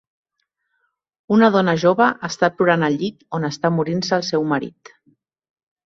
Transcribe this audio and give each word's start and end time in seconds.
Una 1.35 1.51
dona 1.57 1.75
jove 1.85 2.09
està 2.29 2.51
plorant 2.57 2.89
al 2.91 2.99
llit 3.03 3.23
on 3.41 3.49
està 3.53 3.73
morint-se 3.79 4.21
el 4.23 4.29
seu 4.33 4.53
marit. 4.57 4.99